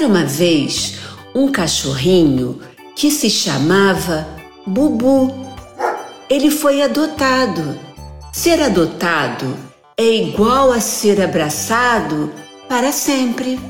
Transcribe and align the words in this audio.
Era 0.00 0.08
uma 0.08 0.24
vez 0.24 0.94
um 1.34 1.52
cachorrinho 1.52 2.58
que 2.96 3.10
se 3.10 3.28
chamava 3.28 4.26
Bubu. 4.66 5.30
Ele 6.30 6.50
foi 6.50 6.80
adotado. 6.80 7.78
Ser 8.32 8.62
adotado 8.62 9.54
é 9.98 10.06
igual 10.06 10.72
a 10.72 10.80
ser 10.80 11.20
abraçado 11.20 12.32
para 12.66 12.92
sempre. 12.92 13.60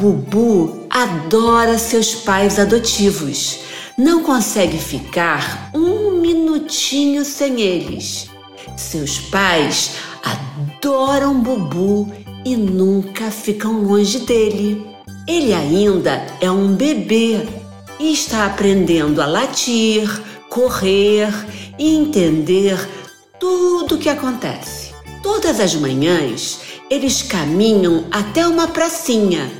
Bubu 0.00 0.86
adora 0.88 1.76
seus 1.76 2.14
pais 2.14 2.56
adotivos. 2.60 3.58
Não 3.98 4.22
consegue 4.22 4.78
ficar 4.78 5.72
um 5.74 6.20
minutinho 6.20 7.24
sem 7.24 7.60
eles. 7.60 8.30
Seus 8.76 9.18
pais 9.18 9.96
adoram 10.22 11.40
Bubu 11.40 12.08
e 12.44 12.56
nunca 12.56 13.30
ficam 13.30 13.82
longe 13.82 14.20
dele. 14.20 14.86
Ele 15.26 15.52
ainda 15.52 16.26
é 16.40 16.50
um 16.50 16.74
bebê 16.74 17.46
e 17.98 18.12
está 18.12 18.46
aprendendo 18.46 19.20
a 19.20 19.26
latir, 19.26 20.08
correr 20.48 21.28
e 21.78 21.94
entender 21.94 22.78
tudo 23.38 23.94
o 23.94 23.98
que 23.98 24.08
acontece. 24.08 24.92
Todas 25.22 25.60
as 25.60 25.74
manhãs, 25.74 26.60
eles 26.90 27.22
caminham 27.22 28.06
até 28.10 28.46
uma 28.46 28.68
pracinha. 28.68 29.50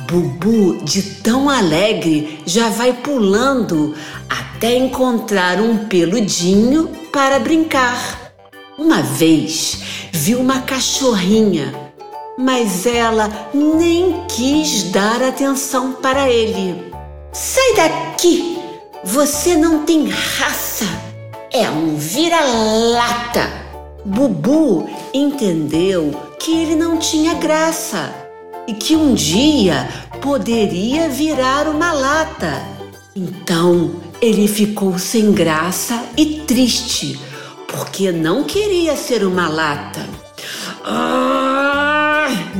Bubu, 0.00 0.84
de 0.84 1.02
tão 1.22 1.48
alegre, 1.48 2.40
já 2.44 2.68
vai 2.68 2.92
pulando 2.92 3.94
até 4.28 4.76
encontrar 4.76 5.60
um 5.60 5.86
peludinho 5.86 6.88
para 7.12 7.38
brincar. 7.38 8.34
Uma 8.76 9.00
vez, 9.00 9.80
viu 10.12 10.38
uma 10.38 10.60
cachorrinha 10.60 11.85
mas 12.36 12.86
ela 12.86 13.50
nem 13.54 14.24
quis 14.28 14.84
dar 14.84 15.22
atenção 15.22 15.92
para 15.92 16.30
ele. 16.30 16.92
Sai 17.32 17.74
daqui! 17.74 18.58
Você 19.04 19.56
não 19.56 19.84
tem 19.84 20.08
raça! 20.08 20.86
É 21.52 21.70
um 21.70 21.96
vira-lata! 21.96 23.48
Bubu 24.04 24.88
entendeu 25.12 26.12
que 26.38 26.52
ele 26.52 26.76
não 26.76 26.96
tinha 26.96 27.34
graça 27.34 28.14
e 28.66 28.74
que 28.74 28.94
um 28.94 29.14
dia 29.14 29.88
poderia 30.20 31.08
virar 31.08 31.68
uma 31.68 31.92
lata. 31.92 32.62
Então 33.14 33.96
ele 34.20 34.46
ficou 34.46 34.98
sem 34.98 35.32
graça 35.32 36.04
e 36.16 36.40
triste, 36.46 37.18
porque 37.68 38.12
não 38.12 38.44
queria 38.44 38.96
ser 38.96 39.24
uma 39.24 39.48
lata. 39.48 40.06
Ah, 40.84 41.55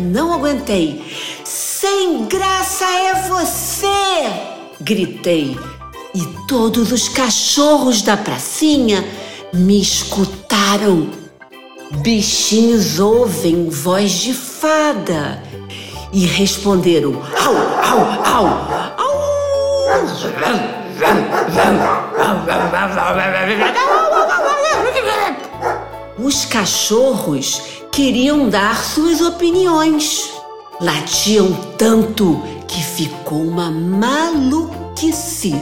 não 0.06 0.33
aguentei. 0.33 1.05
Sem 1.44 2.25
graça 2.25 2.84
é 2.84 3.28
você! 3.28 3.87
Gritei. 4.81 5.59
E 6.15 6.47
todos 6.49 6.93
os 6.93 7.09
cachorros 7.09 8.03
da 8.03 8.17
pracinha 8.17 9.05
me 9.53 9.81
escutaram. 9.81 11.11
Bichinhos 11.99 12.99
ouvem 12.99 13.69
voz 13.69 14.12
de 14.12 14.33
fada 14.33 15.43
e 16.12 16.25
responderam: 16.27 17.23
au, 17.44 17.56
au, 17.84 18.00
au, 18.25 18.47
au. 18.99 19.17
Os 26.19 26.44
cachorros 26.47 27.62
queriam 27.97 28.51
dar 28.51 28.84
suas 28.84 29.23
opiniões. 29.23 30.31
Latiam 30.79 31.51
tanto 31.79 32.43
que 32.69 32.84
ficou 32.84 33.39
uma 33.39 33.71
maluquice. 33.71 35.55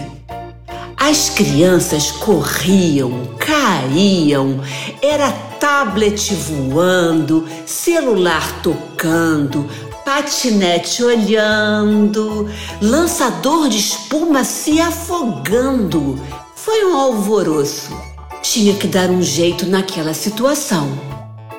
As 0.97 1.31
crianças 1.31 2.11
corriam, 2.11 3.37
caíam, 3.39 4.61
era 5.01 5.31
tablet 5.61 6.35
voando, 6.35 7.47
celular 7.65 8.61
tocando, 8.65 9.65
patinete 10.05 11.05
olhando, 11.05 12.51
lançador 12.83 13.69
de 13.69 13.79
espuma 13.79 14.43
se 14.43 14.81
afogando. 14.81 16.21
Foi 16.57 16.85
um 16.85 16.97
alvoroço. 16.97 17.97
Tinha 18.43 18.75
que 18.75 18.89
dar 18.89 19.09
um 19.09 19.23
jeito 19.23 19.67
naquela 19.67 20.13
situação. 20.13 21.14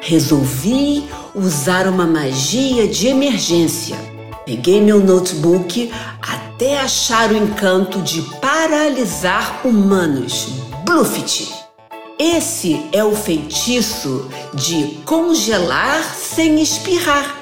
Resolvi 0.08 1.04
usar 1.34 1.88
uma 1.88 2.06
magia 2.06 2.88
de 2.88 3.08
emergência. 3.08 3.98
Peguei 4.46 4.80
meu 4.80 5.00
notebook 5.00 5.92
até 6.22 6.80
achar 6.80 7.32
o 7.32 7.36
encanto 7.36 8.00
de 8.04 8.22
paralisar 8.40 9.66
humanos. 9.66 10.50
Bluffit. 10.86 11.52
Esse 12.20 12.86
é 12.92 13.04
o 13.04 13.16
feitiço 13.16 14.30
de 14.54 15.00
congelar 15.06 16.04
sem 16.04 16.62
espirrar. 16.62 17.36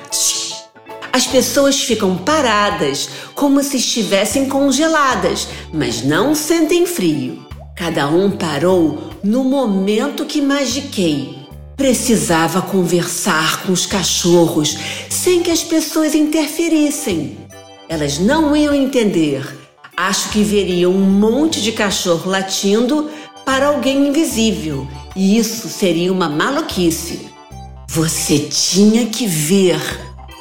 As 1.11 1.27
pessoas 1.27 1.83
ficam 1.83 2.15
paradas 2.15 3.09
como 3.35 3.61
se 3.61 3.75
estivessem 3.75 4.47
congeladas, 4.47 5.49
mas 5.73 6.01
não 6.01 6.33
sentem 6.33 6.85
frio. 6.85 7.45
Cada 7.75 8.07
um 8.07 8.31
parou 8.31 9.09
no 9.21 9.43
momento 9.43 10.25
que 10.25 10.41
magiquei. 10.41 11.42
Precisava 11.75 12.61
conversar 12.61 13.63
com 13.63 13.71
os 13.71 13.85
cachorros 13.85 14.77
sem 15.09 15.41
que 15.41 15.49
as 15.49 15.63
pessoas 15.63 16.13
interferissem. 16.13 17.37
Elas 17.89 18.19
não 18.19 18.55
iam 18.55 18.73
entender. 18.75 19.43
Acho 19.97 20.29
que 20.29 20.43
veriam 20.43 20.91
um 20.91 21.01
monte 21.01 21.61
de 21.61 21.71
cachorro 21.71 22.29
latindo 22.29 23.09
para 23.43 23.67
alguém 23.67 24.07
invisível 24.07 24.87
e 25.15 25.37
isso 25.37 25.67
seria 25.67 26.11
uma 26.11 26.29
maluquice. 26.29 27.27
Você 27.87 28.39
tinha 28.39 29.07
que 29.07 29.25
ver. 29.27 29.79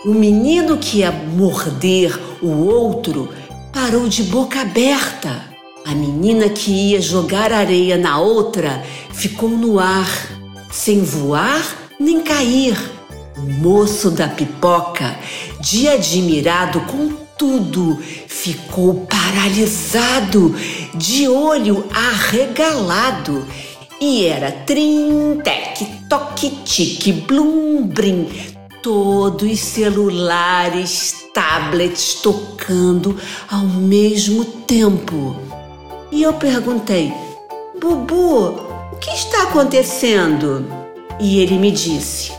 O 0.04 0.12
menino 0.12 0.78
que 0.78 0.98
ia 0.98 1.12
morder 1.12 2.18
o 2.42 2.66
outro 2.66 3.28
parou 3.72 4.08
de 4.08 4.24
boca 4.24 4.60
aberta. 4.60 5.44
A 5.84 5.94
menina 5.94 6.48
que 6.48 6.70
ia 6.70 7.00
jogar 7.00 7.52
areia 7.52 7.96
na 7.96 8.18
outra 8.18 8.82
ficou 9.12 9.48
no 9.48 9.78
ar 9.78 10.41
sem 10.72 11.04
voar 11.04 11.62
nem 12.00 12.22
cair. 12.22 12.76
O 13.36 13.42
moço 13.42 14.10
da 14.10 14.28
pipoca, 14.28 15.16
de 15.60 15.88
admirado 15.88 16.80
com 16.82 17.12
tudo, 17.38 17.98
ficou 18.26 19.06
paralisado, 19.06 20.54
de 20.94 21.28
olho 21.28 21.84
arregalado. 21.92 23.46
E 24.00 24.26
era 24.26 24.50
trim, 24.50 25.38
tec, 25.44 25.86
toque, 26.08 26.50
tique, 26.64 27.12
blum, 27.12 27.86
brim, 27.86 28.28
todos 28.82 29.60
celulares, 29.60 31.26
tablets 31.32 32.14
tocando 32.14 33.16
ao 33.50 33.64
mesmo 33.64 34.44
tempo. 34.44 35.36
E 36.10 36.22
eu 36.22 36.32
perguntei, 36.34 37.12
Bubu, 37.80 38.71
que 39.02 39.10
está 39.10 39.42
acontecendo? 39.42 40.64
E 41.18 41.40
ele 41.40 41.58
me 41.58 41.72
disse: 41.72 42.32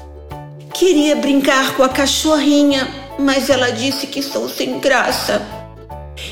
Queria 0.73 1.15
brincar 1.17 1.75
com 1.75 1.83
a 1.83 1.89
cachorrinha, 1.89 2.87
mas 3.19 3.49
ela 3.49 3.69
disse 3.69 4.07
que 4.07 4.23
sou 4.23 4.47
sem 4.47 4.79
graça. 4.79 5.41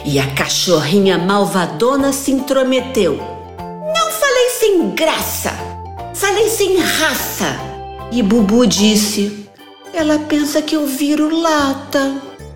E 0.05 0.17
a 0.17 0.33
cachorrinha 0.33 1.17
malvadona 1.17 2.13
se 2.13 2.31
intrometeu. 2.31 3.17
Não 3.17 4.11
falei 4.11 4.49
sem 4.57 4.89
graça, 4.91 5.51
falei 6.13 6.47
sem 6.47 6.77
raça. 6.77 7.59
E 8.09 8.23
Bubu 8.23 8.65
disse: 8.65 9.49
Ela 9.93 10.17
pensa 10.17 10.61
que 10.61 10.75
eu 10.77 10.87
viro 10.87 11.29
lata. 11.41 12.15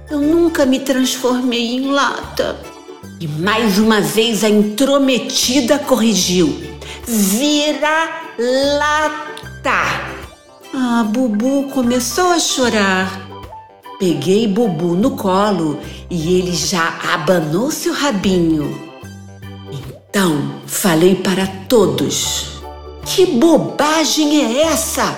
Eu 0.10 0.22
nunca 0.22 0.66
me 0.66 0.80
transformei 0.80 1.76
em 1.76 1.92
lata. 1.92 2.56
E 3.20 3.28
mais 3.28 3.80
uma 3.80 4.00
vez 4.00 4.44
a 4.44 4.50
intrometida 4.50 5.80
corrigiu 5.80 6.75
vira-lata. 7.04 8.06
Ah, 10.74 11.04
Bubu 11.08 11.70
começou 11.72 12.32
a 12.32 12.40
chorar. 12.40 13.22
Peguei 13.98 14.48
Bubu 14.48 14.96
no 14.96 15.12
colo 15.12 15.80
e 16.10 16.38
ele 16.38 16.54
já 16.54 17.00
abanou 17.14 17.72
seu 17.72 17.94
rabinho. 17.94 18.78
Então 19.72 20.52
falei 20.68 21.16
para 21.16 21.48
todos: 21.70 22.62
Que 23.06 23.26
bobagem 23.26 24.44
é 24.44 24.64
essa? 24.64 25.18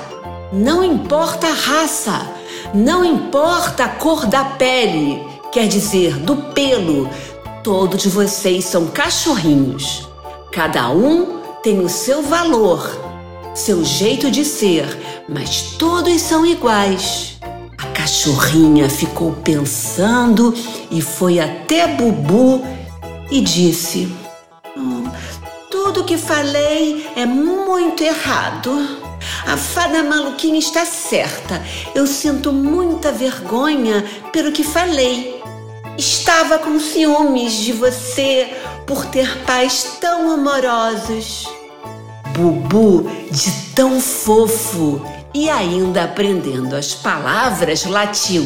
Não 0.54 0.84
importa 0.84 1.48
a 1.48 1.54
raça, 1.54 2.30
não 2.74 3.04
importa 3.04 3.86
a 3.86 3.90
cor 3.90 4.26
da 4.28 4.46
pele, 4.46 5.22
quer 5.52 5.68
dizer, 5.68 6.16
do 6.18 6.38
pelo, 6.54 7.10
todos 7.64 8.06
vocês 8.06 8.64
são 8.64 8.88
cachorrinhos. 8.88 10.08
Cada 10.52 10.90
um 10.90 11.42
tem 11.64 11.80
o 11.80 11.90
seu 11.90 12.22
valor, 12.22 12.90
seu 13.54 13.84
jeito 13.84 14.30
de 14.32 14.46
ser, 14.46 14.86
mas 15.28 15.76
todos 15.78 16.22
são 16.22 16.46
iguais 16.46 17.38
cachorrinha 18.08 18.90
ficou 18.90 19.34
pensando 19.44 20.54
e 20.90 21.02
foi 21.02 21.42
até 21.42 21.88
Bubu 21.88 22.64
e 23.30 23.42
disse: 23.42 24.08
oh, 24.78 25.10
Tudo 25.70 26.06
que 26.06 26.18
falei 26.18 27.06
é 27.18 27.26
muito 27.26 28.02
errado. 28.02 28.72
A 29.46 29.58
fada 29.58 30.04
maluquinha 30.04 30.58
está 30.58 30.86
certa. 30.86 31.62
Eu 31.94 32.08
sinto 32.08 32.54
muita 32.54 33.12
vergonha 33.12 34.06
pelo 34.32 34.54
que 34.54 34.64
falei. 34.64 35.42
Estava 35.98 36.60
com 36.60 36.80
ciúmes 36.80 37.54
de 37.54 37.74
você 37.74 38.56
por 38.86 39.06
ter 39.08 39.44
pais 39.46 39.98
tão 40.00 40.32
amorosos. 40.32 41.50
Bubu, 42.36 43.10
de 43.32 43.52
tão 43.74 44.00
fofo, 44.00 45.02
e 45.34 45.50
ainda 45.50 46.04
aprendendo 46.04 46.76
as 46.76 46.94
palavras, 46.94 47.84
latiu: 47.86 48.46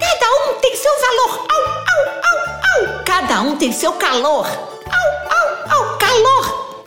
Cada 0.00 0.50
um 0.50 0.60
tem 0.60 0.74
seu 0.74 0.92
valor. 1.00 1.46
Au, 1.48 1.62
au, 1.86 2.08
au, 2.24 2.96
au. 2.96 3.04
Cada 3.04 3.42
um 3.42 3.56
tem 3.56 3.70
seu 3.70 3.92
calor. 3.92 4.46
Au, 4.46 5.76
au, 5.76 5.78
au, 5.78 5.98
calor. 5.98 6.84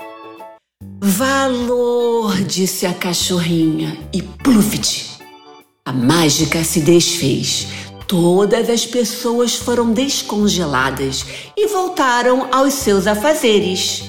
Valor, 1.01 2.35
disse 2.43 2.85
a 2.85 2.93
cachorrinha 2.93 3.97
e 4.13 4.21
pluft. 4.21 5.19
A 5.85 5.93
mágica 5.93 6.63
se 6.63 6.81
desfez. 6.81 7.67
Todas 8.11 8.69
as 8.69 8.85
pessoas 8.85 9.55
foram 9.55 9.93
descongeladas 9.93 11.25
e 11.55 11.65
voltaram 11.67 12.49
aos 12.51 12.73
seus 12.73 13.07
afazeres. 13.07 14.03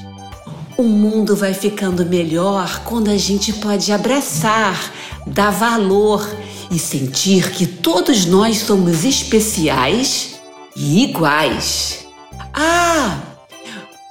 O 0.76 0.82
mundo 0.82 1.36
vai 1.36 1.54
ficando 1.54 2.04
melhor 2.04 2.82
quando 2.82 3.12
a 3.12 3.16
gente 3.16 3.52
pode 3.52 3.92
abraçar, 3.92 4.92
dar 5.24 5.50
valor 5.50 6.28
e 6.68 6.80
sentir 6.80 7.52
que 7.52 7.64
todos 7.64 8.26
nós 8.26 8.58
somos 8.58 9.04
especiais 9.04 10.34
e 10.74 11.04
iguais. 11.04 12.04
Ah! 12.52 13.20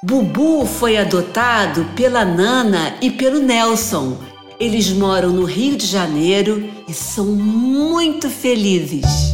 Bubu 0.01 0.65
foi 0.65 0.95
adotado 0.95 1.83
pela 1.97 2.23
Nana 2.23 2.95
e 3.01 3.11
pelo 3.11 3.41
Nelson. 3.41 4.17
Eles 4.57 4.89
moram 4.89 5.31
no 5.31 5.43
Rio 5.43 5.75
de 5.75 5.85
Janeiro 5.85 6.69
e 6.87 6.93
são 6.93 7.25
muito 7.25 8.29
felizes. 8.29 9.33